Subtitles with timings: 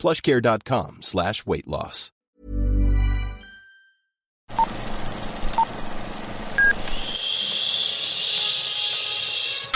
[0.00, 2.10] plushcare.com slash weight loss.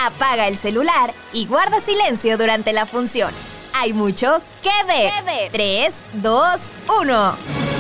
[0.05, 3.33] Apaga el celular y guarda silencio durante la función.
[3.75, 5.51] Hay mucho que ver.
[5.51, 7.74] 3, 2, 1.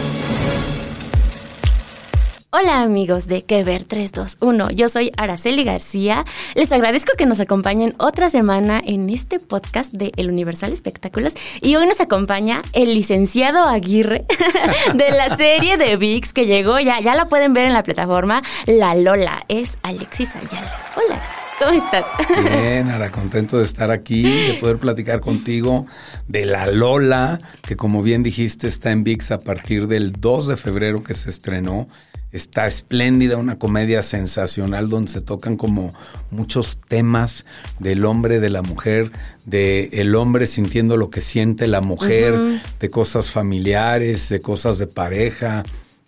[2.56, 6.24] Hola amigos de Que Ver 321, yo soy Araceli García.
[6.54, 11.74] Les agradezco que nos acompañen otra semana en este podcast de El Universal Espectáculos y
[11.74, 14.24] hoy nos acompaña el licenciado Aguirre
[14.94, 18.40] de la serie de VIX que llegó ya, ya la pueden ver en la plataforma
[18.66, 20.92] La Lola, es Alexis Ayala.
[20.94, 21.20] Hola.
[21.58, 22.04] ¿Cómo estás?
[22.28, 25.86] Bien, Ara, contento de estar aquí, de poder platicar contigo
[26.28, 30.56] de La Lola, que como bien dijiste está en VIX a partir del 2 de
[30.56, 31.88] febrero que se estrenó.
[32.34, 35.94] Está espléndida, una comedia sensacional donde se tocan como
[36.32, 37.46] muchos temas
[37.78, 39.12] del hombre, de la mujer,
[39.46, 42.34] de el hombre sintiendo lo que siente la mujer,
[42.80, 45.62] de cosas familiares, de cosas de pareja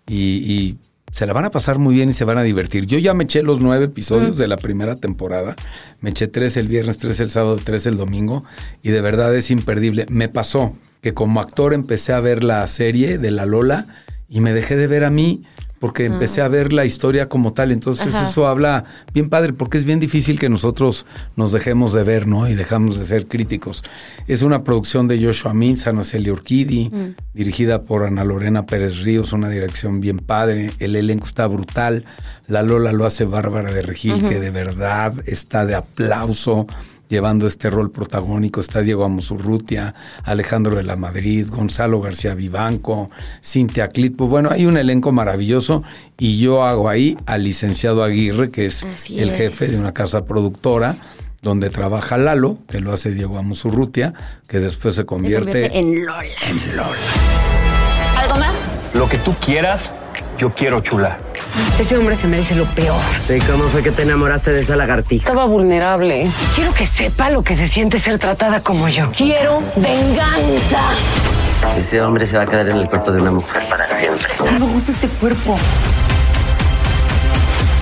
[0.05, 0.15] y,
[0.51, 0.77] y
[1.11, 2.85] se la van a pasar muy bien y se van a divertir.
[2.85, 5.55] Yo ya me eché los nueve episodios de la primera temporada.
[6.01, 8.43] Me eché tres el viernes, tres el sábado, tres el domingo.
[8.83, 10.05] Y de verdad es imperdible.
[10.09, 13.87] Me pasó que como actor empecé a ver la serie de La Lola
[14.27, 15.43] y me dejé de ver a mí
[15.79, 17.71] porque empecé a ver la historia como tal.
[17.71, 18.27] Entonces Ajá.
[18.27, 22.47] eso habla bien padre, porque es bien difícil que nosotros nos dejemos de ver, ¿no?
[22.47, 23.83] Y dejamos de ser críticos.
[24.27, 26.91] Es una producción de Joshua Mintz, Ana Celia Urquidi,
[27.33, 30.71] dirigida por Ana Lorena Pérez Ríos, una dirección bien padre.
[30.79, 32.05] El elenco está brutal.
[32.47, 36.67] La Lola lo hace Bárbara de Regil, que de verdad está de aplauso
[37.09, 43.09] llevando este rol protagónico está Diego Amosurrutia, Alejandro de la Madrid, Gonzalo García Vivanco,
[43.43, 44.27] Cintia Clitpo.
[44.27, 45.83] Bueno, hay un elenco maravilloso
[46.17, 49.37] y yo hago ahí al licenciado Aguirre, que es Así el es.
[49.37, 50.97] jefe de una casa productora
[51.41, 54.13] donde trabaja Lalo, que lo hace Diego Amosurrutia,
[54.47, 56.23] que después se convierte en Lola.
[56.47, 56.89] en Lola.
[58.17, 58.55] ¿Algo más?
[58.93, 59.91] Lo que tú quieras,
[60.37, 61.19] yo quiero, chula.
[61.79, 62.99] Ese hombre se merece lo peor.
[63.29, 65.29] ¿Y cómo fue que te enamoraste de esa lagartija?
[65.29, 66.27] Estaba vulnerable.
[66.55, 69.07] Quiero que sepa lo que se siente ser tratada como yo.
[69.15, 70.81] Quiero venganza.
[71.77, 74.27] Ese hombre se va a quedar en el cuerpo de una mujer para siempre.
[74.59, 75.57] No me gusta este cuerpo.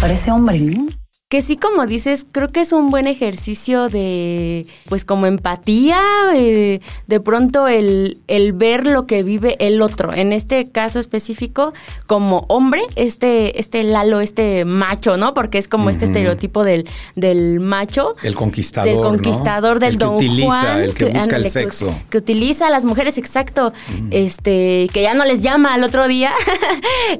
[0.02, 0.88] Parece hombre, ¿no?
[1.36, 6.00] Que sí, como dices, creo que es un buen ejercicio de, pues como empatía,
[6.34, 10.14] eh, de pronto el, el ver lo que vive el otro.
[10.14, 11.74] En este caso específico,
[12.08, 15.34] como hombre, este, este Lalo, este macho, ¿no?
[15.34, 16.88] Porque es como este estereotipo del,
[17.18, 18.14] del macho.
[18.24, 19.10] El conquistador, Del ¿no?
[19.10, 20.80] conquistador del El que Don utiliza, Juan.
[20.80, 21.94] el que busca el sexo.
[22.10, 23.74] Que, utiliza a las mujeres, exacto.
[24.10, 26.32] Este, que ya no les llama al otro día.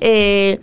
[0.02, 0.60] Eh,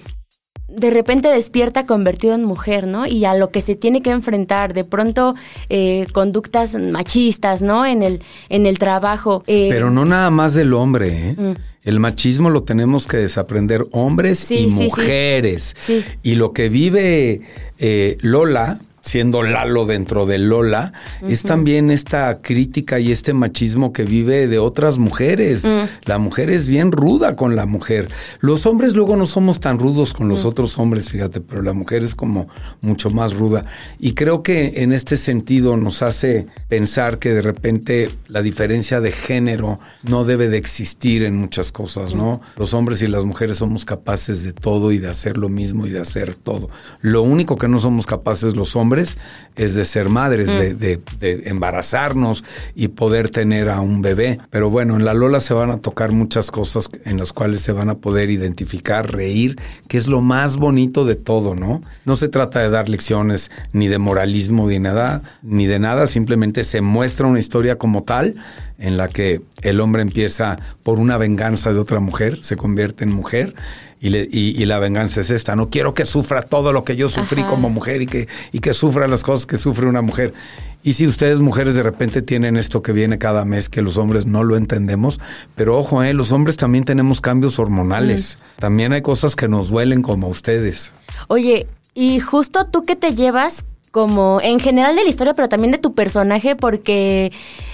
[0.74, 3.06] de repente despierta convertido en mujer, ¿no?
[3.06, 5.34] Y a lo que se tiene que enfrentar, de pronto
[5.68, 7.84] eh, conductas machistas, ¿no?
[7.86, 9.44] En el, en el trabajo.
[9.46, 11.56] Eh, Pero no nada más del hombre, ¿eh?
[11.84, 15.74] El machismo lo tenemos que desaprender hombres Sí, y sí, mujeres.
[15.84, 16.04] Sí.
[16.22, 17.40] Y lo que vive
[17.78, 20.92] eh, Lola, siendo Lalo dentro de Lola,
[21.28, 25.64] es también esta crítica y este machismo que vive de otras mujeres.
[25.64, 25.88] Mm.
[26.04, 28.08] La mujer es bien ruda con la mujer.
[28.40, 30.30] Los hombres luego no somos tan rudos con Mm.
[30.30, 32.48] los otros hombres, fíjate, pero la mujer es como
[32.80, 33.66] mucho más ruda.
[33.98, 39.10] Y creo que en este sentido nos hace pensar que de repente la diferencia de
[39.10, 42.40] género no debe de existir en muchas cosas, ¿no?
[42.56, 45.90] Los hombres y las mujeres somos capaces de todo y de hacer lo mismo y
[45.90, 46.70] de hacer todo.
[47.00, 51.42] Lo único que no somos capaces los hombres es de ser madres, de, de- de
[51.46, 52.42] embarazarnos
[52.74, 54.38] y poder tener a un bebé.
[54.50, 57.72] Pero bueno, en la Lola se van a tocar muchas cosas en las cuales se
[57.72, 59.58] van a poder identificar, reír,
[59.88, 61.80] que es lo más bonito de todo, ¿no?
[62.04, 66.64] No se trata de dar lecciones ni de moralismo ni nada, ni de nada, simplemente
[66.64, 68.34] se muestra una historia como tal
[68.78, 73.12] en la que el hombre empieza por una venganza de otra mujer, se convierte en
[73.12, 73.54] mujer
[74.02, 75.56] y, le- y- y la venganza es esta.
[75.56, 77.50] No quiero que sufra todo lo que yo sufrí Ajá.
[77.50, 80.34] como mujer y que, y que sufra las cosas que sufre una mujer.
[80.82, 84.26] Y si ustedes mujeres de repente tienen esto que viene cada mes, que los hombres
[84.26, 85.20] no lo entendemos,
[85.54, 88.38] pero ojo, eh, los hombres también tenemos cambios hormonales.
[88.58, 90.92] También hay cosas que nos duelen como ustedes.
[91.28, 95.70] Oye, y justo tú que te llevas como en general de la historia, pero también
[95.70, 97.30] de tu personaje, porque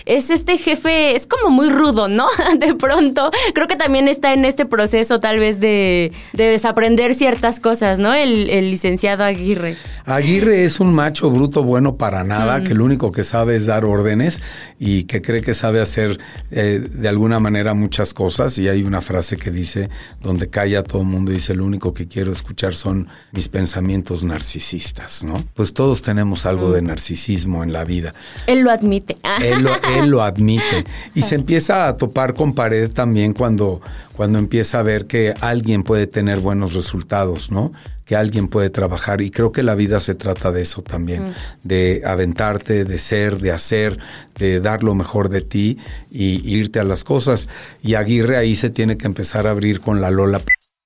[0.08, 2.26] es este jefe, es como muy rudo, ¿no?
[2.58, 7.60] De pronto, creo que también está en este proceso tal vez de, de desaprender ciertas
[7.60, 8.14] cosas, ¿no?
[8.14, 9.76] El, el licenciado Aguirre.
[10.06, 13.84] Aguirre es un macho bruto bueno para nada, que lo único que sabe es dar
[13.84, 14.40] órdenes
[14.78, 16.18] y que cree que sabe hacer
[16.50, 18.56] eh, de alguna manera muchas cosas.
[18.58, 19.90] Y hay una frase que dice,
[20.22, 25.22] donde calla todo el mundo, dice, lo único que quiero escuchar son mis pensamientos narcisistas,
[25.24, 25.44] ¿no?
[25.52, 28.14] Pues todos tenemos algo de narcisismo en la vida.
[28.46, 29.18] Él lo admite.
[29.42, 30.84] Él lo, él lo admite.
[31.14, 33.80] Y se empieza a topar con pared también cuando,
[34.16, 37.72] cuando empieza a ver que alguien puede tener buenos resultados, ¿no?
[38.04, 39.20] Que alguien puede trabajar.
[39.20, 43.52] Y creo que la vida se trata de eso también, de aventarte, de ser, de
[43.52, 43.98] hacer,
[44.38, 45.78] de dar lo mejor de ti
[46.10, 47.48] y irte a las cosas.
[47.82, 50.40] Y Aguirre ahí se tiene que empezar a abrir con la Lola.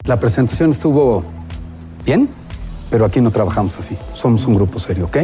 [0.04, 1.22] La presentación estuvo
[2.04, 2.28] bien,
[2.90, 3.96] pero aquí no trabajamos así.
[4.14, 5.18] Somos un grupo serio, ¿ok?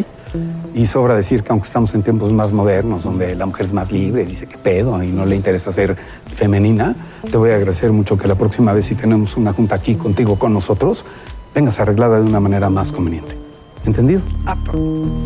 [0.74, 3.90] Y sobra decir que aunque estamos en tiempos más modernos, donde la mujer es más
[3.90, 5.96] libre, dice que pedo y no le interesa ser
[6.26, 6.94] femenina,
[7.30, 10.38] te voy a agradecer mucho que la próxima vez si tenemos una junta aquí contigo,
[10.38, 11.04] con nosotros,
[11.54, 13.36] vengas arreglada de una manera más conveniente.
[13.84, 14.20] ¿Entendido?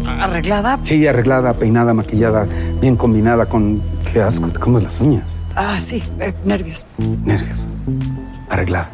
[0.07, 0.79] ¿Arreglada?
[0.83, 2.47] Sí, arreglada, peinada, maquillada,
[2.81, 3.83] bien combinada con...
[4.13, 5.41] Qué asco, te comes las uñas.
[5.57, 6.87] Ah, sí, eh, nervios.
[7.25, 7.67] Nervios.
[8.51, 8.93] Arreglada.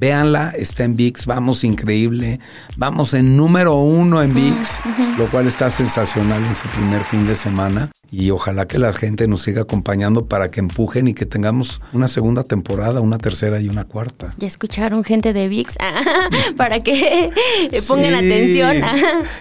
[0.00, 2.40] Véanla, está en VIX, vamos increíble.
[2.78, 4.80] Vamos en número uno en VIX,
[5.18, 7.90] lo cual está sensacional en su primer fin de semana.
[8.12, 12.08] Y ojalá que la gente nos siga acompañando para que empujen y que tengamos una
[12.08, 14.34] segunda temporada, una tercera y una cuarta.
[14.38, 15.74] Ya escucharon gente de VIX
[16.56, 17.30] para que
[17.88, 18.26] pongan Sí.
[18.26, 18.76] atención.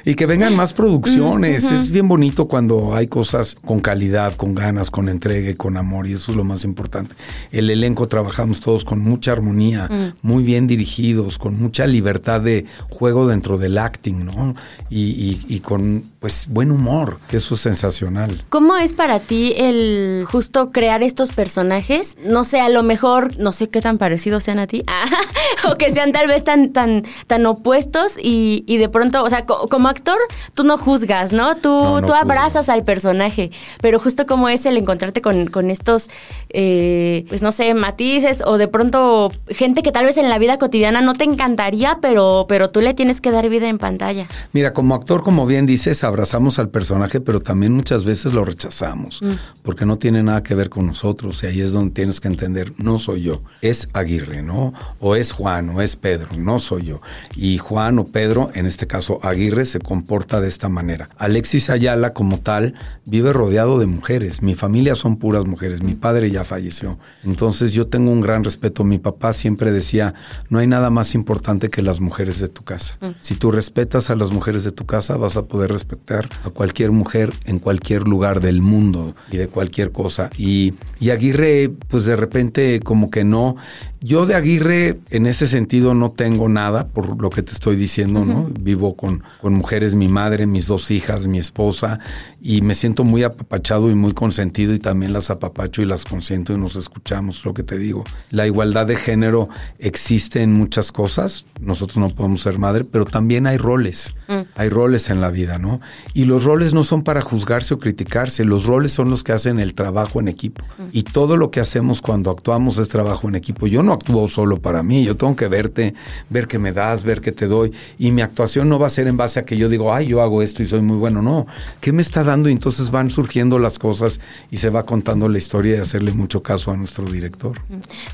[0.05, 1.63] Y que vengan más producciones.
[1.71, 6.07] Es bien bonito cuando hay cosas con calidad, con ganas, con entrega y con amor.
[6.07, 7.15] Y eso es lo más importante.
[7.51, 9.89] El elenco trabajamos todos con mucha armonía,
[10.21, 14.53] muy bien dirigidos, con mucha libertad de juego dentro del acting, ¿no?
[14.89, 17.19] Y, y- y con pues buen humor.
[17.31, 18.43] Eso es sensacional.
[18.49, 22.15] ¿Cómo es para ti el justo crear estos personajes?
[22.23, 24.83] No sé, a lo mejor, no sé qué tan parecidos sean a ti,
[25.71, 29.45] o que sean tal vez tan, tan, tan opuestos y, y de pronto, o sea,
[29.45, 30.17] co- como actor,
[30.53, 31.55] tú no juzgas, ¿no?
[31.57, 32.15] Tú, No, no tú juzgo.
[32.15, 33.51] abrazas al personaje,
[33.81, 36.09] pero justo como es el encontrarte con, con estos,
[36.49, 40.57] eh, pues no sé, matices o de pronto gente que tal vez en la vida
[40.57, 44.27] cotidiana no te encantaría, pero, pero tú le tienes que dar vida en pantalla.
[44.53, 49.21] Mira, como actor, como bien dices, abrazamos al personaje, pero también muchas veces lo rechazamos,
[49.63, 52.73] porque no tiene nada que ver con nosotros, y ahí es donde tienes que entender,
[52.77, 54.73] no soy yo, es Aguirre, ¿no?
[54.99, 57.01] O es Juan, o es Pedro, no soy yo.
[57.35, 61.09] Y Juan o Pedro, en este caso Aguirre, se comporta de esta manera.
[61.17, 62.75] Alexis Ayala, como tal,
[63.05, 67.87] vive rodeado de mujeres, mi familia son puras mujeres, mi padre ya falleció, entonces yo
[67.87, 70.13] tengo un gran respeto, mi papá siempre decía,
[70.49, 72.97] no hay nada más importante que las mujeres de tu casa.
[73.19, 76.91] Si tú respetas a las mujeres de tu casa, vas a poder respetar a cualquier
[76.91, 80.29] mujer en cualquier lugar del mundo y de cualquier cosa.
[80.37, 83.55] Y, y Aguirre, pues de repente como que no.
[84.01, 88.23] Yo de Aguirre en ese sentido no tengo nada por lo que te estoy diciendo,
[88.23, 88.49] ¿no?
[88.61, 91.99] Vivo con, con mujeres, mi madre, mis dos hijas, mi esposa,
[92.41, 96.53] y me siento muy apapachado y muy consentido y también las apapacho y las consiento
[96.53, 98.05] y nos escuchamos, lo que te digo.
[98.31, 99.49] La igualdad de género
[99.79, 104.15] existe en muchas cosas, nosotros no podemos ser madre, pero también hay roles,
[104.55, 105.81] hay roles en la vida, ¿no?
[106.13, 109.59] Y los roles no son para juzgarse o criticarse, los roles son los que hacen
[109.59, 110.63] el trabajo en equipo.
[110.93, 113.67] Y todo lo que hacemos cuando actuamos es trabajo en equipo.
[113.67, 115.93] Yo no actúo solo para mí, yo tengo que verte,
[116.29, 117.73] ver qué me das, ver qué te doy.
[117.97, 120.21] Y mi actuación no va a ser en base a que yo digo, ay, yo
[120.21, 121.21] hago esto y soy muy bueno.
[121.21, 121.47] No,
[121.81, 122.49] ¿qué me está dando?
[122.49, 124.19] Y entonces van surgiendo las cosas
[124.51, 127.61] y se va contando la historia y hacerle mucho caso a nuestro director.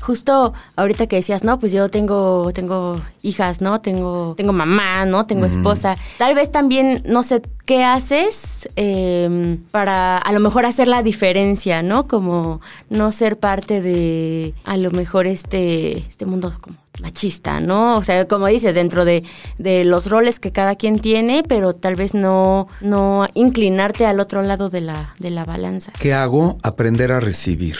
[0.00, 3.80] Justo ahorita que decías, no, pues yo tengo, tengo hijas, ¿no?
[3.80, 5.26] Tengo, tengo mamá, ¿no?
[5.26, 5.96] Tengo esposa.
[6.18, 11.82] Tal vez también, no sé, ¿qué haces eh, para a lo mejor hacer la diferencia,
[11.82, 12.08] ¿no?
[12.08, 17.98] Como no ser parte de a lo mejor este, este mundo como machista, ¿no?
[17.98, 19.22] O sea, como dices, dentro de,
[19.58, 24.42] de los roles que cada quien tiene, pero tal vez no, no inclinarte al otro
[24.42, 25.92] lado de la, de la balanza.
[25.98, 26.58] ¿Qué hago?
[26.62, 27.76] Aprender a recibir.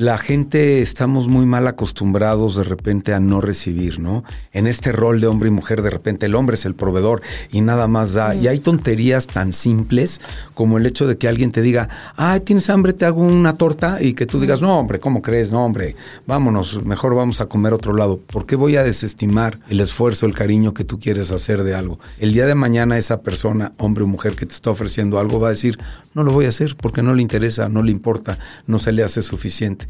[0.00, 4.24] La gente estamos muy mal acostumbrados de repente a no recibir, ¿no?
[4.50, 7.20] En este rol de hombre y mujer, de repente el hombre es el proveedor
[7.52, 8.34] y nada más da.
[8.34, 10.22] Y hay tonterías tan simples
[10.54, 12.94] como el hecho de que alguien te diga, ay, ¿tienes hambre?
[12.94, 15.52] Te hago una torta y que tú digas, no, hombre, ¿cómo crees?
[15.52, 18.16] No, hombre, vámonos, mejor vamos a comer otro lado.
[18.20, 21.98] ¿Por qué voy a desestimar el esfuerzo, el cariño que tú quieres hacer de algo?
[22.18, 25.48] El día de mañana esa persona, hombre o mujer que te está ofreciendo algo, va
[25.48, 25.78] a decir,
[26.14, 29.02] no lo voy a hacer porque no le interesa, no le importa, no se le
[29.02, 29.89] hace suficiente.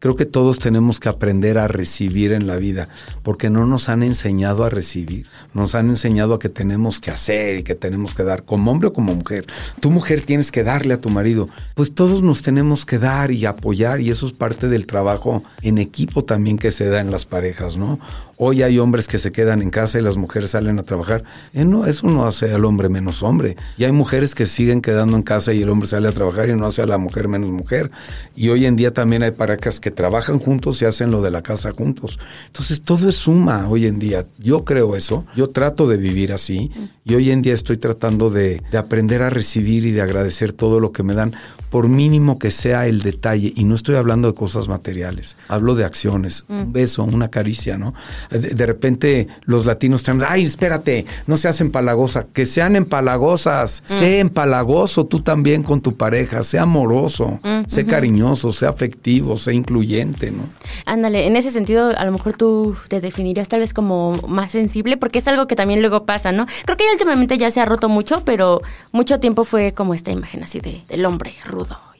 [0.00, 2.88] Creo que todos tenemos que aprender a recibir en la vida,
[3.24, 5.26] porque no nos han enseñado a recibir.
[5.54, 8.88] Nos han enseñado a que tenemos que hacer y que tenemos que dar, como hombre
[8.88, 9.46] o como mujer.
[9.80, 11.48] Tu mujer tienes que darle a tu marido.
[11.74, 15.78] Pues todos nos tenemos que dar y apoyar, y eso es parte del trabajo en
[15.78, 17.98] equipo también que se da en las parejas, ¿no?
[18.40, 21.24] Hoy hay hombres que se quedan en casa y las mujeres salen a trabajar.
[21.54, 23.56] Eh, eso no hace al hombre menos hombre.
[23.76, 26.54] Y hay mujeres que siguen quedando en casa y el hombre sale a trabajar y
[26.54, 27.90] no hace a la mujer menos mujer.
[28.36, 31.42] Y hoy en día también hay parejas que trabajan juntos y hacen lo de la
[31.42, 32.18] casa juntos.
[32.46, 34.26] Entonces todo es suma hoy en día.
[34.38, 35.24] Yo creo eso.
[35.36, 36.70] Yo trato de vivir así.
[37.04, 40.80] Y hoy en día estoy tratando de, de aprender a recibir y de agradecer todo
[40.80, 41.34] lo que me dan
[41.70, 45.84] por mínimo que sea el detalle, y no estoy hablando de cosas materiales, hablo de
[45.84, 47.94] acciones, un beso, una caricia, ¿no?
[48.30, 55.06] De, repente los latinos están, ay, espérate, no seas empalagosa, que sean empalagosas, sé empalagoso
[55.06, 60.48] tú también con tu pareja, sé amoroso, sé cariñoso, sé afectivo, sé incluyente, ¿no?
[60.84, 64.96] Ándale, en ese sentido, a lo mejor tú te definirías tal vez como más sensible,
[64.96, 66.46] porque es algo que también luego pasa, ¿no?
[66.64, 68.60] Creo que ya últimamente ya se ha roto mucho, pero
[68.92, 71.34] mucho tiempo fue como esta imagen así de, del hombre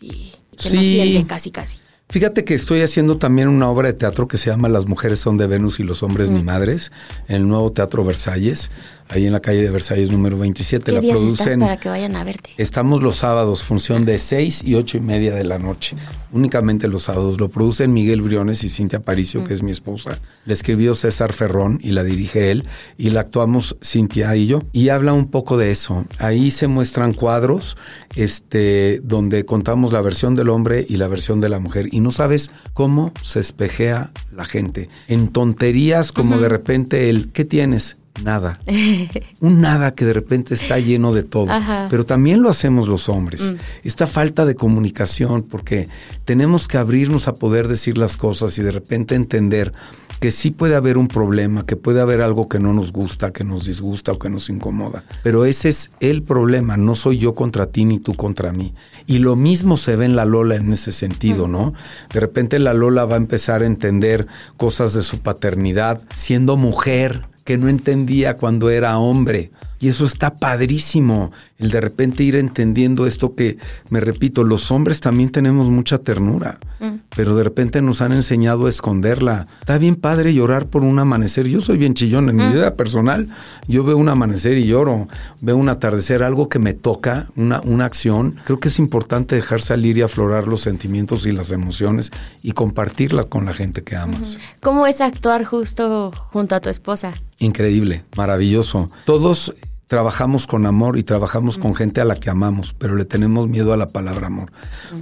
[0.00, 1.78] y que no siente casi casi.
[2.10, 5.36] Fíjate que estoy haciendo también una obra de teatro que se llama Las mujeres son
[5.36, 6.90] de Venus y los hombres ni madres,
[7.28, 8.70] en el nuevo Teatro Versalles
[9.08, 10.84] ahí en la calle de Versalles número 27.
[10.84, 11.46] ¿Qué la días producen.
[11.46, 12.50] Estás para que vayan a verte?
[12.56, 15.96] Estamos los sábados, función de 6 y ocho y media de la noche.
[16.30, 17.40] Únicamente los sábados.
[17.40, 20.18] Lo producen Miguel Briones y Cintia Paricio, que es mi esposa.
[20.44, 22.64] La escribió César Ferrón y la dirige él.
[22.96, 24.62] Y la actuamos Cintia y yo.
[24.72, 26.04] Y habla un poco de eso.
[26.18, 27.76] Ahí se muestran cuadros
[28.14, 31.88] este, donde contamos la versión del hombre y la versión de la mujer.
[31.92, 34.88] Y no sabes cómo se espejea la gente.
[35.06, 37.96] En tonterías como de repente el ¿qué tienes?
[38.22, 38.60] Nada.
[39.40, 41.48] Un nada que de repente está lleno de todo.
[41.90, 43.52] Pero también lo hacemos los hombres.
[43.52, 43.56] Mm.
[43.84, 45.88] Esta falta de comunicación, porque
[46.24, 49.72] tenemos que abrirnos a poder decir las cosas y de repente entender
[50.20, 53.44] que sí puede haber un problema, que puede haber algo que no nos gusta, que
[53.44, 55.04] nos disgusta o que nos incomoda.
[55.22, 58.74] Pero ese es el problema, no soy yo contra ti ni tú contra mí.
[59.06, 61.52] Y lo mismo se ve en la Lola en ese sentido, mm.
[61.52, 61.74] ¿no?
[62.12, 67.28] De repente la Lola va a empezar a entender cosas de su paternidad siendo mujer
[67.48, 69.50] que no entendía cuando era hombre.
[69.80, 73.56] Y eso está padrísimo, el de repente ir entendiendo esto que,
[73.88, 77.06] me repito, los hombres también tenemos mucha ternura, mm.
[77.16, 79.46] pero de repente nos han enseñado a esconderla.
[79.60, 81.46] Está bien padre llorar por un amanecer.
[81.46, 82.52] Yo soy bien chillón en mi mm.
[82.52, 83.28] vida personal.
[83.66, 85.08] Yo veo un amanecer y lloro,
[85.40, 88.36] veo un atardecer, algo que me toca, una, una acción.
[88.44, 92.10] Creo que es importante dejar salir y aflorar los sentimientos y las emociones
[92.42, 94.38] y compartirla con la gente que amas.
[94.60, 97.14] ¿Cómo es actuar justo junto a tu esposa?
[97.38, 98.90] Increíble, maravilloso.
[99.04, 99.54] Todos
[99.88, 103.72] trabajamos con amor y trabajamos con gente a la que amamos, pero le tenemos miedo
[103.72, 104.52] a la palabra amor.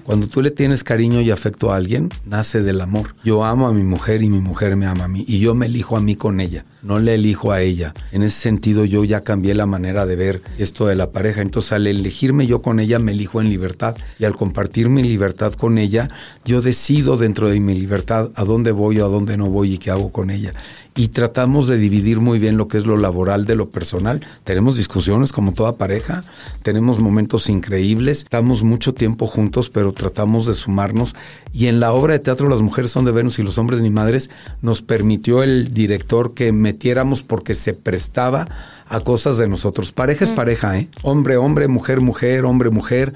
[0.05, 3.16] Cuando tú le tienes cariño y afecto a alguien, nace del amor.
[3.25, 5.66] Yo amo a mi mujer y mi mujer me ama a mí y yo me
[5.66, 7.95] elijo a mí con ella, no le elijo a ella.
[8.12, 11.43] En ese sentido yo ya cambié la manera de ver esto de la pareja.
[11.43, 15.52] Entonces al elegirme yo con ella me elijo en libertad y al compartir mi libertad
[15.55, 16.11] con ella,
[16.45, 19.78] yo decido dentro de mi libertad a dónde voy o a dónde no voy y
[19.78, 20.55] qué hago con ella
[20.97, 24.26] y tratamos de dividir muy bien lo que es lo laboral de lo personal.
[24.45, 26.25] Tenemos discusiones como toda pareja,
[26.62, 31.15] tenemos momentos increíbles, estamos mucho tiempo juntos, pero tratamos de sumarnos.
[31.53, 33.91] Y en la obra de teatro Las mujeres son de Venus y los hombres ni
[33.91, 34.31] madres
[34.62, 38.49] nos permitió el director que metiéramos porque se prestaba
[38.88, 39.93] a cosas de nosotros.
[39.93, 40.88] Pareja es pareja, ¿eh?
[41.02, 43.12] Hombre, hombre, mujer, mujer, hombre, mujer.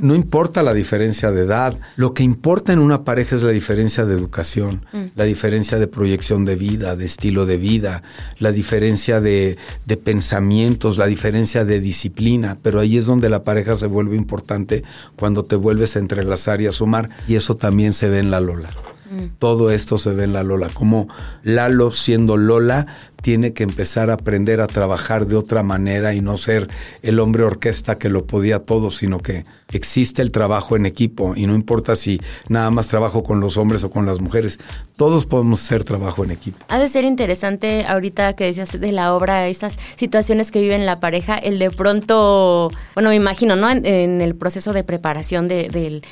[0.00, 1.78] No importa la diferencia de edad.
[1.96, 4.98] Lo que importa en una pareja es la diferencia de educación, mm.
[5.14, 8.02] la diferencia de proyección de vida, de estilo de vida,
[8.38, 12.58] la diferencia de, de pensamientos, la diferencia de disciplina.
[12.62, 14.82] Pero ahí es donde la pareja se vuelve importante
[15.16, 17.10] cuando te vuelves a entrelazar y a sumar.
[17.28, 18.70] Y eso también se ve en la Lola.
[19.12, 19.36] Mm.
[19.38, 21.08] Todo esto se ve en la Lola, como
[21.42, 22.86] Lalo siendo Lola
[23.22, 26.68] tiene que empezar a aprender a trabajar de otra manera y no ser
[27.00, 31.46] el hombre orquesta que lo podía todo, sino que existe el trabajo en equipo y
[31.46, 34.58] no importa si nada más trabajo con los hombres o con las mujeres,
[34.96, 36.58] todos podemos hacer trabajo en equipo.
[36.68, 41.00] Ha de ser interesante ahorita que decías de la obra, estas situaciones que viven la
[41.00, 43.70] pareja, el de pronto, bueno, me imagino, ¿no?
[43.70, 46.02] En, el proceso de preparación del,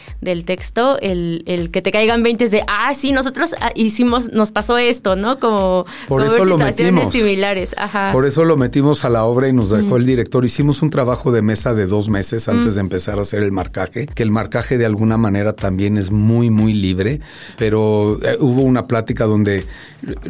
[0.44, 5.16] texto, el, que te caigan 20 de, ah, sí, nosotros ah, hicimos, nos pasó esto,
[5.16, 5.38] ¿no?
[5.38, 8.10] Como, Por eso lo metimos similares, ajá.
[8.12, 10.44] Por eso lo metimos a la obra y nos dejó el director.
[10.44, 14.06] Hicimos un trabajo de mesa de dos meses antes de empezar a hacer el marcaje,
[14.06, 17.20] que el marcaje de alguna manera también es muy, muy libre,
[17.58, 19.64] pero eh, hubo una plática donde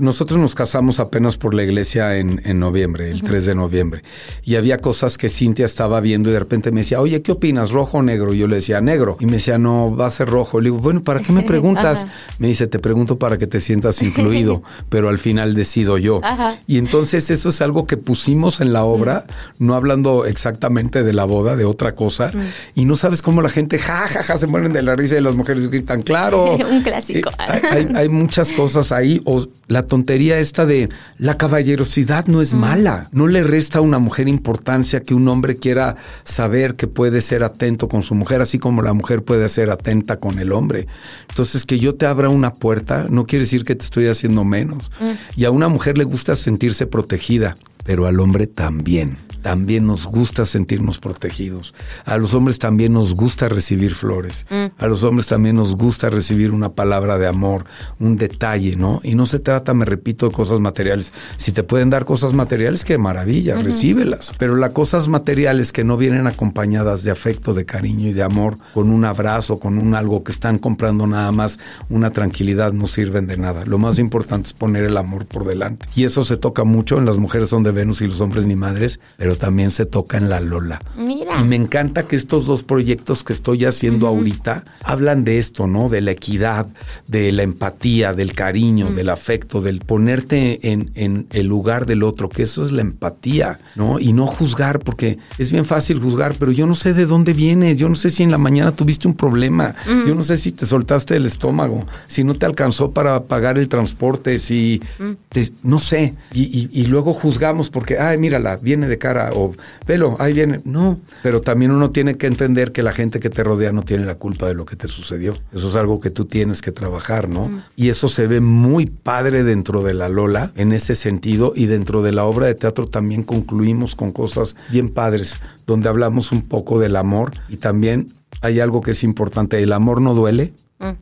[0.01, 4.03] nosotros nos casamos apenas por la iglesia en, en noviembre, el 3 de noviembre,
[4.43, 7.71] y había cosas que Cintia estaba viendo y de repente me decía, oye, ¿qué opinas,
[7.71, 8.35] rojo o negro?
[8.35, 9.17] Y yo le decía, negro.
[9.21, 10.61] Y me decía, no, va a ser rojo.
[10.61, 12.07] Le digo, bueno, ¿para qué me preguntas?
[12.39, 16.21] Me dice, te pregunto para que te sientas incluido, pero al final decido yo.
[16.23, 16.59] Ajá.
[16.67, 19.25] Y entonces eso es algo que pusimos en la obra,
[19.59, 22.31] no hablando exactamente de la boda, de otra cosa,
[22.75, 25.21] y no sabes cómo la gente, ja, ja, ja, se mueren de la risa y
[25.21, 26.55] las mujeres gritan, claro.
[26.71, 27.31] Un clásico.
[27.31, 30.89] Eh, hay, muchas cosas ahí, o la tontería esta de
[31.19, 35.57] la caballerosidad no es mala, no le resta a una mujer importancia que un hombre
[35.57, 39.71] quiera saber que puede ser atento con su mujer, así como la mujer puede ser
[39.71, 40.87] atenta con el hombre.
[41.29, 44.93] Entonces, que yo te abra una puerta no quiere decir que te estoy haciendo menos.
[45.35, 49.19] Y a una mujer le gusta sentirse protegida, pero al hombre también.
[49.43, 51.75] También nos gusta sentirnos protegidos.
[52.05, 54.47] A los hombres también nos gusta recibir flores.
[54.79, 57.65] A los hombres también nos gusta recibir una palabra de amor,
[57.99, 59.01] un detalle, ¿no?
[59.03, 61.13] Y no se trata, me repito, de cosas materiales.
[61.37, 64.33] Si te pueden dar cosas materiales, qué maravilla, recíbelas.
[64.39, 68.57] Pero las cosas materiales que no vienen acompañadas de afecto, de cariño y de amor,
[68.75, 73.27] con un abrazo, con un algo que están comprando nada más, una tranquilidad, no sirven
[73.27, 73.65] de nada.
[73.65, 75.87] Lo más importante es poner el amor por delante.
[75.95, 78.57] Y eso se toca mucho en las mujeres son de Venus y los hombres ni
[78.57, 80.81] madres, pero también se toca en la Lola.
[80.97, 81.41] Mira.
[81.41, 85.89] Y me encanta que estos dos proyectos que estoy haciendo ahorita hablan de esto, ¿no?
[85.89, 86.67] De la equidad,
[87.07, 92.29] de la empatía, del cariño, del afecto, del ponerte en, en el lugar del otro,
[92.29, 93.99] que eso es la empatía, ¿no?
[93.99, 97.77] Y no juzgar, porque es bien fácil juzgar, pero yo no sé de dónde vienes,
[97.77, 99.75] yo no sé si en la mañana tuviste un problema,
[100.07, 103.69] yo no sé si te soltaste el estómago, si no te alcanzó para pagar el
[103.69, 104.81] transporte, si
[105.29, 106.15] te- no sé.
[106.33, 109.53] Y, y- y luego juzgamos porque, ay, mírala, viene de cara, o
[109.87, 110.61] velo, ahí viene.
[110.65, 114.05] No, pero también uno tiene que entender que la gente que te rodea no tiene
[114.05, 115.37] la culpa de lo que te sucedió.
[115.53, 117.51] Eso es algo que tú tienes que trabajar, ¿no?
[117.77, 122.03] Y eso se ve muy padre dentro de la Lola en ese sentido y dentro
[122.03, 126.79] de la obra de teatro también concluimos con cosas bien padres, donde hablamos un poco
[126.79, 128.13] del amor y también
[128.43, 130.53] hay algo que es importante, el amor no duele,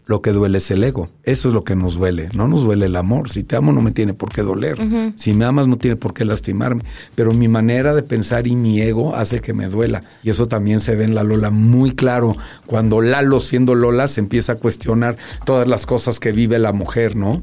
[0.07, 1.09] lo que duele es el ego.
[1.23, 2.31] Eso es lo que nos duele.
[2.35, 3.31] No nos duele el amor.
[3.31, 4.79] Si te amo no me tiene por qué doler.
[5.17, 6.83] Si me amas no tiene por qué lastimarme.
[7.15, 10.03] Pero mi manera de pensar y mi ego hace que me duela.
[10.23, 12.37] Y eso también se ve en la Lola muy claro.
[12.67, 17.15] Cuando Lalo, siendo Lola, se empieza a cuestionar todas las cosas que vive la mujer,
[17.15, 17.43] ¿no?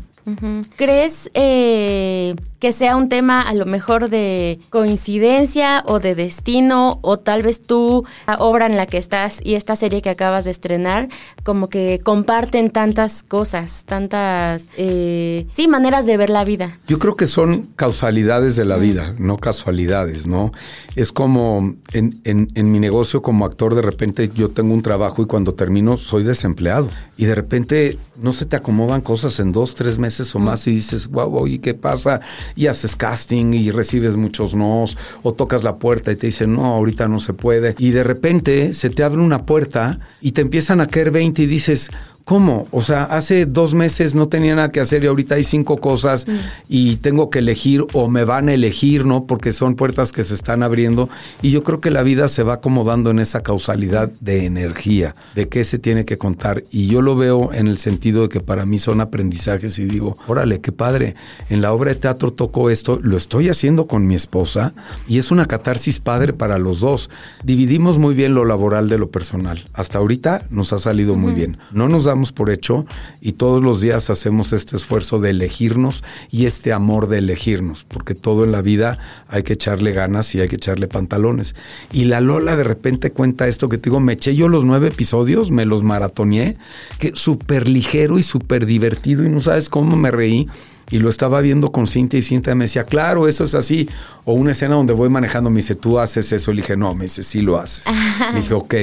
[0.75, 7.18] ¿Crees eh, que sea un tema a lo mejor de coincidencia o de destino o
[7.18, 10.51] tal vez tú, la obra en la que estás y esta serie que acabas de
[10.51, 11.09] estrenar,
[11.44, 16.79] como que comparten tantas cosas, tantas, eh, sí, maneras de ver la vida?
[16.88, 20.51] Yo creo que son causalidades de la vida, no casualidades, ¿no?
[20.96, 25.22] Es como en, en- en mi negocio como actor, de repente yo tengo un trabajo
[25.22, 26.90] y cuando termino soy desempleado.
[27.18, 30.75] Y de repente no se te acomodan cosas en dos, tres meses o más y
[30.75, 32.22] dices, wow, ¿y qué pasa?
[32.56, 36.66] Y haces casting y recibes muchos nos, o tocas la puerta y te dicen, no,
[36.66, 37.75] ahorita no se puede.
[37.78, 41.46] Y de repente se te abre una puerta y te empiezan a caer 20 y
[41.46, 41.92] dices,
[42.25, 42.68] ¿Cómo?
[42.72, 46.25] O sea, hace dos meses no tenía nada que hacer y ahorita hay cinco cosas
[46.68, 49.27] y tengo que elegir o me van a elegir, ¿no?
[49.27, 51.07] Porque son puertas que se están abriendo
[51.44, 55.50] y yo creo que la vida se va acomodando en esa causalidad de energía, de
[55.50, 58.66] qué se tiene que contar y yo lo veo en el sentido de que para
[58.66, 61.14] mí son aprendizajes y digo, órale, qué padre,
[61.51, 64.74] en la obra de teatro toco esto, lo estoy haciendo con mi esposa
[65.07, 67.11] y es una catarsis padre para los dos.
[67.44, 69.64] Dividimos muy bien lo laboral de lo personal.
[69.74, 71.57] Hasta ahorita nos ha salido muy bien.
[71.72, 72.86] No nos por hecho
[73.22, 78.16] y todos los días hacemos este esfuerzo de elegirnos y este amor de elegirnos, porque
[78.16, 78.98] todo en la vida
[79.28, 81.56] hay que echarle ganas y hay que echarle pantalones.
[81.92, 84.88] Y la Lola de repente cuenta esto que te digo, me eché yo los nueve
[84.88, 86.58] episodios, me los maratoneé,
[87.00, 90.48] que súper ligero y súper divertido y no sabes cómo me reí.
[90.92, 93.90] Y lo estaba viendo con Cintia y Cintia me decía, claro, eso es así.
[94.24, 96.52] O una escena donde voy manejando, me dice, tú haces eso.
[96.52, 97.86] Le dije, no, me dice, sí lo haces.
[98.34, 98.76] Le dije, ok,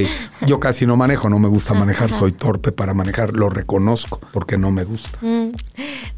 [0.47, 4.59] yo casi no manejo, no me gusta manejar, soy torpe para manejar, lo reconozco porque
[4.59, 5.19] no me gusta.
[5.21, 5.53] Mm.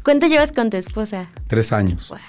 [0.03, 1.29] ¿Cuánto llevas con tu esposa?
[1.47, 2.09] Tres años.
[2.09, 2.19] Wow.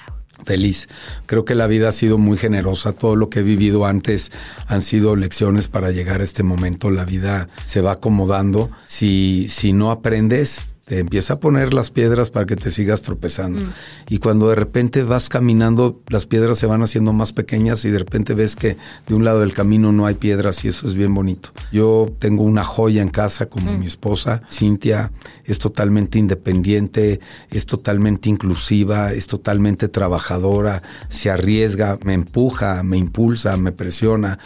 [0.45, 0.89] Feliz.
[1.25, 2.93] Creo que la vida ha sido muy generosa.
[2.93, 4.33] Todo lo que he vivido antes
[4.67, 6.91] han sido lecciones para llegar a este momento.
[6.91, 8.71] La vida se va acomodando.
[8.87, 13.61] Si, si no aprendes, te empieza a poner las piedras para que te sigas tropezando.
[14.09, 17.99] Y cuando de repente vas caminando, las piedras se van haciendo más pequeñas y de
[17.99, 18.77] repente ves que
[19.09, 21.51] de un lado del camino no hay piedras y eso es bien bonito.
[21.73, 25.11] Yo tengo una joya en casa como mi esposa, Cintia,
[25.45, 27.19] es totalmente independiente,
[27.51, 34.39] es totalmente inclusiva, es totalmente trabajadora, se arriesga, me empuja, me impulsa, me presiona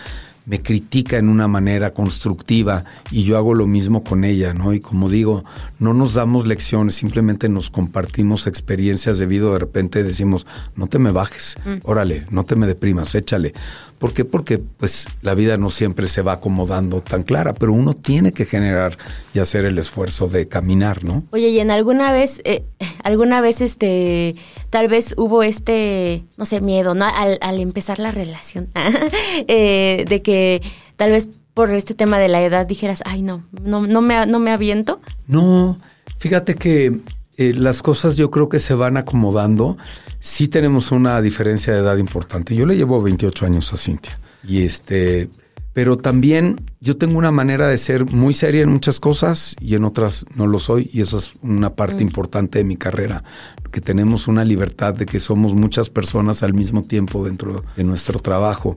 [0.51, 4.73] me critica en una manera constructiva y yo hago lo mismo con ella, ¿no?
[4.75, 5.45] Y como digo,
[5.79, 11.13] no nos damos lecciones, simplemente nos compartimos experiencias debido de repente decimos, no te me
[11.13, 13.55] bajes, órale, no te me deprimas, échale.
[14.01, 14.25] ¿Por qué?
[14.25, 18.47] Porque pues la vida no siempre se va acomodando tan clara, pero uno tiene que
[18.47, 18.97] generar
[19.35, 21.25] y hacer el esfuerzo de caminar, ¿no?
[21.33, 22.65] Oye, y en alguna vez, eh,
[23.05, 24.37] alguna vez este,
[24.71, 27.05] tal vez hubo este, no sé, miedo, ¿no?
[27.05, 28.71] Al, al empezar la relación,
[29.49, 30.63] eh, de que
[30.97, 34.39] tal vez por este tema de la edad dijeras, ay no, no, no me, no
[34.39, 35.03] me aviento.
[35.27, 35.79] No,
[36.17, 37.01] fíjate que
[37.41, 39.79] eh, las cosas yo creo que se van acomodando.
[40.19, 42.55] Sí tenemos una diferencia de edad importante.
[42.55, 44.21] Yo le llevo 28 años a Cintia.
[44.47, 45.31] Y este,
[45.73, 49.85] pero también yo tengo una manera de ser muy seria en muchas cosas y en
[49.85, 50.91] otras no lo soy.
[50.93, 53.25] Y eso es una parte importante de mi carrera,
[53.73, 58.21] que tenemos una libertad de que somos muchas personas al mismo tiempo dentro de nuestro
[58.21, 58.77] trabajo.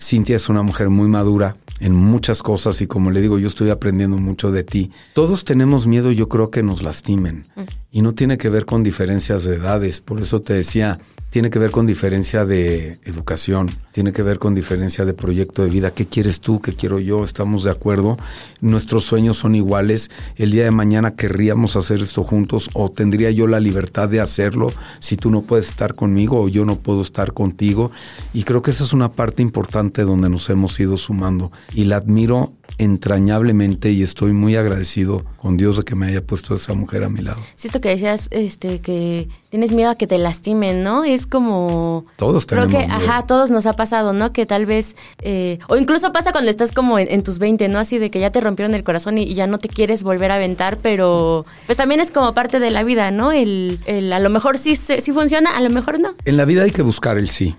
[0.00, 3.70] Cintia es una mujer muy madura en muchas cosas y como le digo, yo estoy
[3.70, 4.90] aprendiendo mucho de ti.
[5.14, 7.44] Todos tenemos miedo, yo creo que nos lastimen
[7.90, 10.00] y no tiene que ver con diferencias de edades.
[10.00, 10.98] Por eso te decía,
[11.30, 15.70] tiene que ver con diferencia de educación, tiene que ver con diferencia de proyecto de
[15.70, 15.92] vida.
[15.92, 16.60] ¿Qué quieres tú?
[16.60, 17.22] ¿Qué quiero yo?
[17.22, 18.18] Estamos de acuerdo.
[18.60, 20.10] Nuestros sueños son iguales.
[20.34, 24.72] El día de mañana querríamos hacer esto juntos o tendría yo la libertad de hacerlo
[24.98, 27.92] si tú no puedes estar conmigo o yo no puedo estar contigo.
[28.34, 31.96] Y creo que esa es una parte importante donde nos hemos ido sumando y la
[31.96, 37.04] admiro entrañablemente y estoy muy agradecido con Dios de que me haya puesto esa mujer
[37.04, 37.40] a mi lado.
[37.54, 41.04] Sí, esto que decías, este, que tienes miedo a que te lastimen, ¿no?
[41.04, 42.06] Es como...
[42.16, 43.10] Todos Creo tenemos que, miedo.
[43.10, 44.32] ajá, todos nos ha pasado, ¿no?
[44.32, 47.78] Que tal vez, eh, o incluso pasa cuando estás como en, en tus 20, ¿no?
[47.78, 50.30] Así de que ya te rompieron el corazón y, y ya no te quieres volver
[50.30, 53.32] a aventar, pero pues también es como parte de la vida, ¿no?
[53.32, 56.14] El, el a lo mejor sí, sí funciona, a lo mejor no.
[56.24, 57.54] En la vida hay que buscar el sí.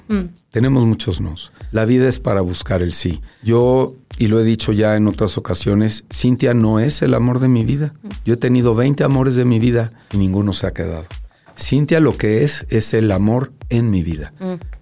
[0.51, 1.51] Tenemos muchos nos.
[1.71, 3.21] La vida es para buscar el sí.
[3.43, 7.47] Yo, y lo he dicho ya en otras ocasiones, Cintia no es el amor de
[7.47, 7.93] mi vida.
[8.25, 11.05] Yo he tenido 20 amores de mi vida y ninguno se ha quedado.
[11.57, 14.33] Cintia lo que es es el amor en mi vida.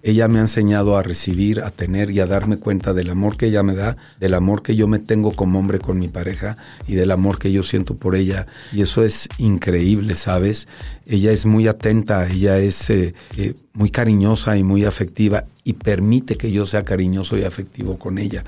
[0.02, 3.46] Ella me ha enseñado a recibir, a tener y a darme cuenta del amor que
[3.46, 6.56] ella me da, del amor que yo me tengo como hombre con mi pareja
[6.88, 8.46] y del amor que yo siento por ella.
[8.72, 10.66] Y eso es increíble, ¿sabes?
[11.06, 16.36] Ella es muy atenta, ella es eh, eh, muy cariñosa y muy afectiva y permite
[16.36, 18.44] que yo sea cariñoso y afectivo con ella.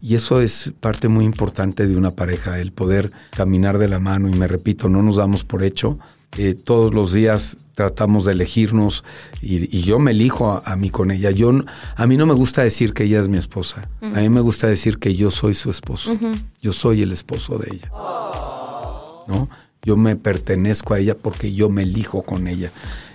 [0.00, 4.28] Y eso es parte muy importante de una pareja, el poder caminar de la mano.
[4.28, 5.98] Y me repito, no nos damos por hecho.
[6.38, 9.04] Eh, todos los días tratamos de elegirnos
[9.42, 11.30] y, y yo me elijo a, a mí con ella.
[11.30, 11.52] Yo,
[11.96, 13.88] a mí no me gusta decir que ella es mi esposa.
[14.00, 16.16] A mí me gusta decir que yo soy su esposo.
[16.60, 17.90] Yo soy el esposo de ella.
[19.26, 19.48] ¿no?
[19.82, 22.70] Yo me pertenezco a ella porque yo me elijo con ella.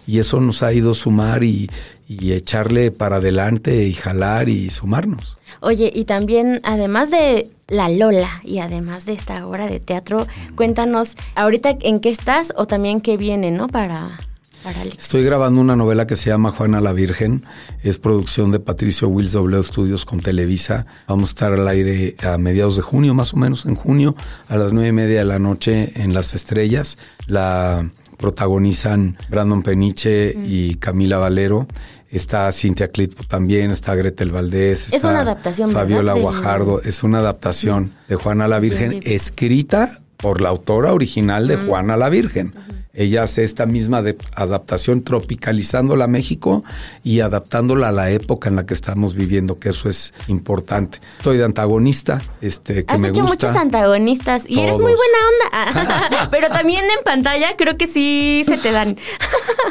[0.08, 1.70] Y eso nos ha ido sumar y,
[2.08, 5.38] y echarle para adelante y jalar y sumarnos.
[5.60, 11.16] Oye, y también, además de La Lola y además de esta obra de teatro, cuéntanos
[11.36, 13.68] ahorita en qué estás o también qué viene, ¿no?
[13.68, 14.20] Para,
[14.64, 15.04] para Alex.
[15.04, 17.44] Estoy grabando una novela que se llama Juana la Virgen.
[17.84, 20.86] Es producción de Patricio Wills W Studios con Televisa.
[21.08, 24.16] Vamos a estar al aire a mediados de junio, más o menos en junio,
[24.48, 26.98] a las nueve y media de la noche en Las Estrellas.
[27.26, 31.68] La protagonizan Brandon Peniche y Camila Valero.
[32.10, 34.88] Está Cintia Clitpo también, está Gretel Valdés.
[34.88, 35.72] Es está una adaptación.
[35.72, 36.82] Fabiola Guajardo.
[36.82, 42.10] Es una adaptación de Juana la Virgen, escrita por la autora original de Juana la
[42.10, 42.54] Virgen.
[43.00, 46.64] Ella hace esta misma de- adaptación, tropicalizándola a México
[47.04, 51.00] y adaptándola a la época en la que estamos viviendo, que eso es importante.
[51.20, 53.50] Estoy de antagonista, este, que Has me hecho gusta.
[53.50, 56.28] muchos antagonistas y eres muy buena onda.
[56.32, 58.98] Pero también en pantalla creo que sí se te dan.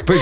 [0.05, 0.21] Pues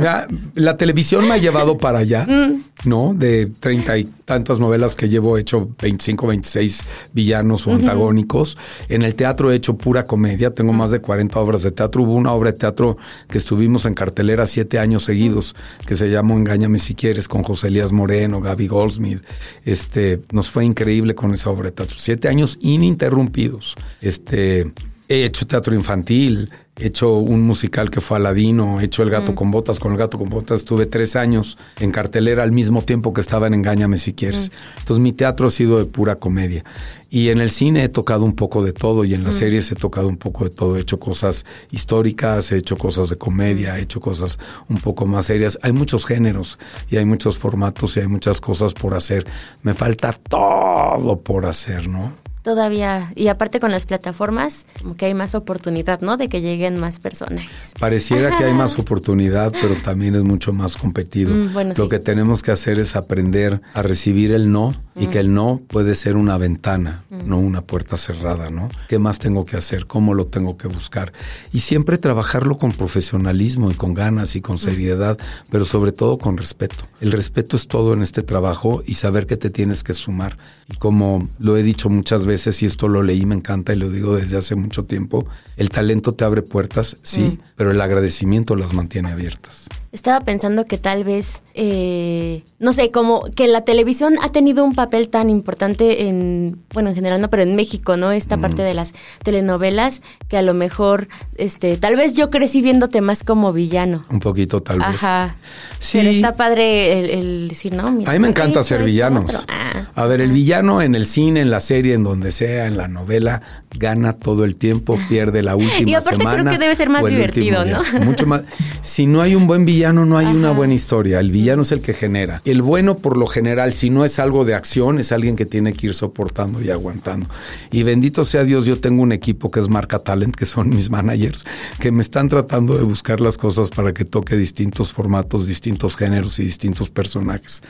[0.00, 2.62] la, la televisión me ha llevado para allá, Mm.
[2.86, 3.14] ¿No?
[3.14, 8.56] De treinta y tantas novelas que llevo, he hecho 25, 26 villanos o antagónicos.
[8.88, 12.02] En el teatro he hecho pura comedia, tengo más de 40 obras de teatro.
[12.02, 12.96] Hubo una obra de teatro
[13.28, 15.54] que estuvimos en cartelera siete años seguidos,
[15.86, 19.22] que se llamó Engáñame si quieres, con José Elías Moreno, Gaby Goldsmith.
[19.64, 21.96] Este, nos fue increíble con esa obra de teatro.
[21.98, 23.74] Siete años ininterrumpidos.
[24.00, 24.72] Este,
[25.08, 29.34] he hecho teatro infantil, he hecho un musical que fue Aladino, he hecho El gato
[29.34, 29.78] con botas.
[29.78, 33.46] Con El gato con botas estuve tres años en cartelera al mismo tiempo que estaba
[33.46, 34.50] en Engáñame si quieres.
[34.78, 36.64] Entonces mi teatro ha sido de pura comedia.
[37.08, 39.76] Y en el cine he tocado un poco de todo y en las series he
[39.76, 40.76] tocado un poco de todo.
[40.76, 44.38] He hecho cosas históricas, he hecho cosas de comedia, he hecho cosas
[44.68, 45.58] un poco más serias.
[45.62, 46.58] Hay muchos géneros
[46.90, 49.24] y hay muchos formatos y hay muchas cosas por hacer.
[49.62, 52.25] Me falta todo por hacer, ¿no?
[52.46, 56.16] Todavía, y aparte con las plataformas, como que hay más oportunidad, ¿no?
[56.16, 57.72] De que lleguen más personajes.
[57.80, 61.34] Pareciera que hay más oportunidad, pero también es mucho más competido.
[61.34, 61.90] Mm, bueno, Lo sí.
[61.90, 65.96] que tenemos que hacer es aprender a recibir el no y que el no puede
[65.96, 68.70] ser una ventana, no una puerta cerrada, ¿no?
[68.88, 69.88] ¿Qué más tengo que hacer?
[69.88, 71.12] ¿Cómo lo tengo que buscar?
[71.52, 75.18] Y siempre trabajarlo con profesionalismo y con ganas y con seriedad,
[75.50, 76.86] pero sobre todo con respeto.
[77.00, 80.38] El respeto es todo en este trabajo y saber que te tienes que sumar.
[80.68, 83.90] Y como lo he dicho muchas veces y esto lo leí, me encanta y lo
[83.90, 88.72] digo desde hace mucho tiempo, el talento te abre puertas, sí, pero el agradecimiento las
[88.72, 89.68] mantiene abiertas.
[89.96, 94.74] Estaba pensando que tal vez, eh, no sé, como que la televisión ha tenido un
[94.74, 98.12] papel tan importante en, bueno, en general no, pero en México, ¿no?
[98.12, 98.92] Esta parte de las
[99.24, 104.04] telenovelas, que a lo mejor, este, tal vez yo crecí viéndote más como villano.
[104.10, 104.88] Un poquito tal vez.
[104.88, 105.36] Ajá.
[105.78, 105.96] Sí.
[105.98, 108.10] Pero está padre el, el decir, no, mira.
[108.10, 109.32] A mí me encanta ser villanos.
[109.48, 109.88] Ah.
[109.94, 112.86] A ver, el villano en el cine, en la serie, en donde sea, en la
[112.86, 113.40] novela,
[113.78, 116.50] gana todo el tiempo, pierde la última Y aparte creo semana.
[116.50, 117.80] que debe ser más divertido, día.
[117.94, 118.04] ¿no?
[118.04, 118.42] Mucho más.
[118.82, 121.20] Si no hay un buen villano, no hay una buena historia.
[121.20, 122.42] El villano es el que genera.
[122.44, 125.72] El bueno, por lo general, si no es algo de acción, es alguien que tiene
[125.72, 127.28] que ir soportando y aguantando.
[127.70, 130.90] Y bendito sea Dios, yo tengo un equipo que es Marca Talent, que son mis
[130.90, 131.44] managers,
[131.80, 136.38] que me están tratando de buscar las cosas para que toque distintos formatos, distintos géneros
[136.38, 137.62] y distintos personajes.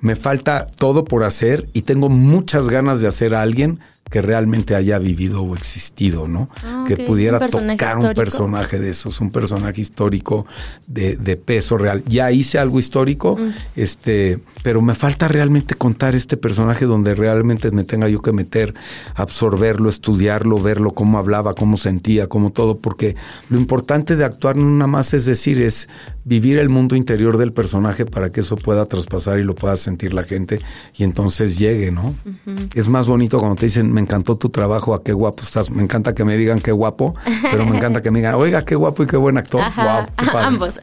[0.00, 3.80] Me falta todo por hacer y tengo muchas ganas de hacer a alguien
[4.10, 6.50] que realmente haya vivido o existido, ¿no?
[6.64, 10.46] Ah, que pudiera Un tocar un personaje de esos, un personaje histórico
[10.86, 12.02] de, de peso real.
[12.06, 13.50] Ya hice algo histórico, Mm.
[13.76, 18.74] este, pero me falta realmente contar este personaje donde realmente me tenga yo que meter,
[19.14, 23.14] absorberlo, estudiarlo, verlo, cómo hablaba, cómo sentía, cómo todo, porque
[23.48, 25.88] lo importante de actuar no nada más es decir, es
[26.24, 30.12] vivir el mundo interior del personaje para que eso pueda traspasar y lo pueda sentir
[30.12, 30.60] la gente
[30.96, 32.14] y entonces llegue, ¿no?
[32.74, 35.70] Es más bonito cuando te dicen, me encantó tu trabajo, a qué guapo estás.
[35.70, 38.74] Me encanta que me digan qué guapo, pero me encanta que me digan, oiga, qué
[38.74, 39.60] guapo y qué buen actor.
[39.60, 40.80] Ajá, Wow, ambos.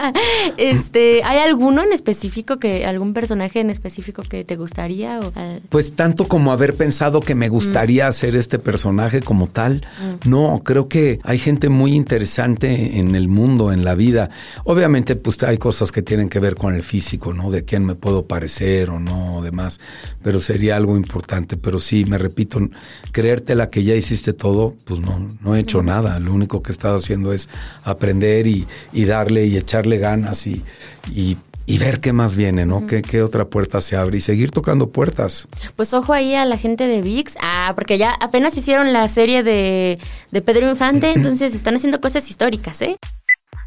[0.56, 5.32] este, ¿hay alguno en específico que algún personaje en específico que te gustaría o
[5.68, 9.86] Pues tanto como haber pensado que me gustaría hacer este personaje como tal.
[10.24, 14.30] No, creo que hay gente muy interesante en el mundo, en la vida.
[14.64, 17.50] Obviamente, pues hay cosas que tienen que ver con el físico, ¿no?
[17.50, 19.80] De quién me puedo parecer o no, o demás.
[20.22, 21.58] Pero sería algo importante.
[21.58, 22.53] Pero sí, me repito,
[23.12, 26.18] creértela que ya hiciste todo, pues no, no he hecho nada.
[26.20, 27.48] Lo único que he estado haciendo es
[27.84, 30.62] aprender y, y darle y echarle ganas y,
[31.14, 31.36] y,
[31.66, 32.86] y ver qué más viene, ¿no?
[32.86, 35.48] ¿Qué, qué otra puerta se abre y seguir tocando puertas.
[35.76, 37.36] Pues ojo ahí a la gente de VIX.
[37.40, 39.98] Ah, porque ya apenas hicieron la serie de,
[40.30, 42.96] de Pedro Infante, entonces están haciendo cosas históricas, ¿eh?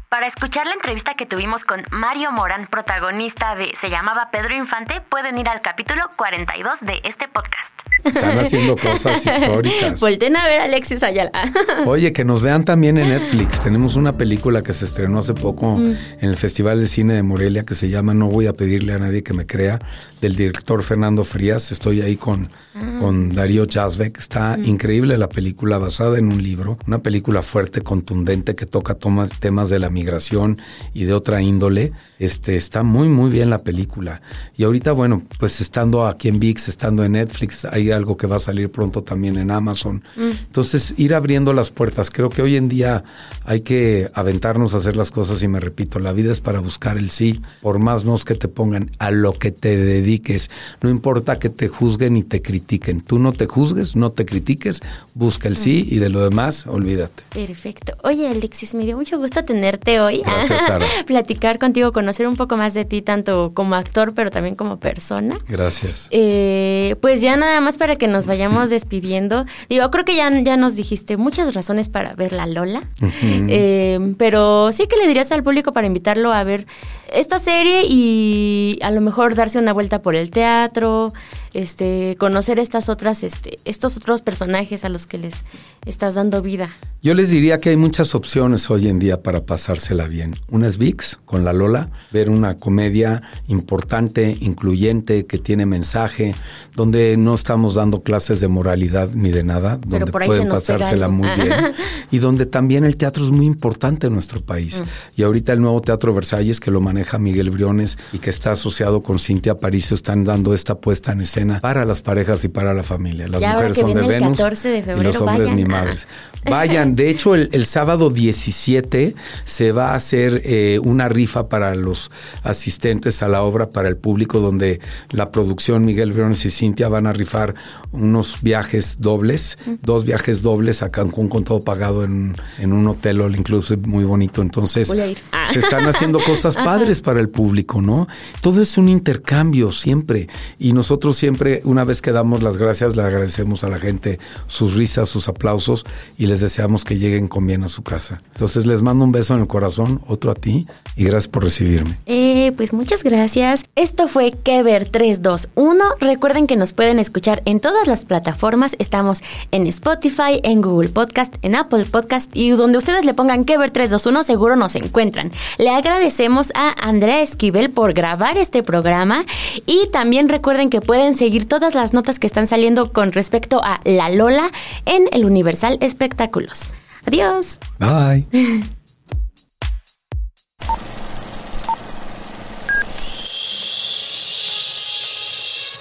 [0.08, 5.02] Para escuchar la entrevista que tuvimos con Mario Morán, protagonista de Se llamaba Pedro Infante,
[5.06, 7.68] pueden ir al capítulo 42 de este podcast.
[8.04, 10.00] Están haciendo cosas históricas.
[10.00, 11.30] Volten a ver a Alexis Ayala.
[11.86, 13.60] Oye, que nos vean también en Netflix.
[13.60, 15.92] Tenemos una película que se estrenó hace poco Mm.
[16.20, 18.98] en el Festival de Cine de Morelia que se llama No voy a pedirle a
[18.98, 19.78] nadie que me crea,
[20.22, 21.70] del director Fernando Frías.
[21.72, 22.96] Estoy ahí con, Ah.
[23.00, 24.16] con Darío Chasbeck.
[24.18, 24.64] Está Mm.
[24.64, 29.68] increíble la película basada en un libro, una película fuerte, contundente que toca toma- temas
[29.68, 30.58] de la migración
[30.94, 31.92] y de otra índole.
[32.18, 34.20] Este, está muy, muy bien la película.
[34.56, 38.36] Y ahorita, bueno, pues estando aquí en VIX, estando en Netflix, hay algo que va
[38.36, 40.02] a salir pronto también en Amazon.
[40.16, 42.10] Entonces, ir abriendo las puertas.
[42.10, 43.04] Creo que hoy en día
[43.44, 46.98] hay que aventarnos a hacer las cosas y me repito, la vida es para buscar
[46.98, 50.50] el sí, por más nos que te pongan a lo que te dediques.
[50.82, 53.00] No importa que te juzguen y te critiquen.
[53.00, 54.80] Tú no te juzgues, no te critiques,
[55.14, 57.22] busca el sí y de lo demás, olvídate.
[57.30, 57.96] Perfecto.
[58.02, 60.22] Oye, Alexis, me dio mucho gusto tenerte hoy.
[60.24, 60.86] Gracias, Sara.
[61.06, 65.38] Platicar contigo, conocer un poco más de ti, tanto como actor, pero también como persona.
[65.48, 66.08] Gracias.
[66.10, 69.46] Eh, pues ya nada más para que nos vayamos despidiendo.
[69.68, 72.82] Digo, creo que ya, ya nos dijiste muchas razones para ver la Lola.
[73.22, 76.66] Eh, pero sí que le dirías al público para invitarlo a ver
[77.12, 81.12] esta serie y a lo mejor darse una vuelta por el teatro.
[81.54, 85.44] Este, conocer estas otras, este, estos otros personajes a los que les
[85.86, 86.76] estás dando vida?
[87.00, 90.34] Yo les diría que hay muchas opciones hoy en día para pasársela bien.
[90.50, 96.34] Una es VIX con la Lola, ver una comedia importante, incluyente, que tiene mensaje,
[96.74, 101.72] donde no estamos dando clases de moralidad ni de nada, donde pueden pasársela muy bien
[102.10, 104.80] y donde también el teatro es muy importante en nuestro país.
[104.80, 105.20] Mm.
[105.20, 109.02] Y ahorita el nuevo Teatro Versalles que lo maneja Miguel Briones y que está asociado
[109.04, 112.82] con Cintia Paricio están dando esta puesta en escena para las parejas y para la
[112.82, 113.28] familia.
[113.28, 116.08] Las mujeres son de Venus y los hombres mi madres.
[116.48, 122.10] Vayan, de hecho el, sábado 17 se va a hacer eh, una rifa para los
[122.42, 127.06] asistentes a la obra, para el público, donde la producción Miguel Briones y Cintia van
[127.06, 127.54] a rifar
[127.92, 133.36] unos viajes dobles, dos viajes dobles a Cancún con todo pagado en, un hotel all
[133.36, 134.42] inclusive muy bonito.
[134.42, 138.06] Entonces, se están haciendo cosas padres para el público, ¿no?
[138.40, 140.28] Todo es un intercambio siempre.
[140.58, 144.76] Y nosotros siempre, una vez que damos las gracias, le agradecemos a la gente sus
[144.76, 145.84] risas, sus aplausos
[146.16, 148.22] y les deseamos que lleguen con bien a su casa.
[148.32, 151.98] Entonces, les mando un beso en el corazón, otro a ti y gracias por recibirme.
[152.06, 153.66] Eh, pues muchas gracias.
[153.76, 155.84] Esto fue Kever 321.
[156.00, 158.74] Recuerden que nos pueden escuchar en todas las plataformas.
[158.78, 163.70] Estamos en Spotify, en Google Podcast, en Apple Podcast y donde ustedes le pongan Kever
[163.70, 165.30] 321 seguro nos encuentran.
[165.58, 169.26] Le agradecemos a Andrea Esquivel por grabar este programa
[169.66, 173.80] y también recuerden que pueden seguir todas las notas que están saliendo con respecto a
[173.84, 174.50] La Lola
[174.86, 176.72] en el Universal Espectáculos.
[177.04, 177.58] Adiós.
[177.78, 178.26] Bye.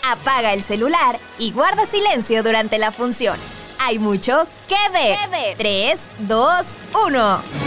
[0.03, 3.37] Apaga el celular y guarda silencio durante la función.
[3.79, 5.17] Hay mucho que ver.
[5.57, 7.66] 3, 2, 1.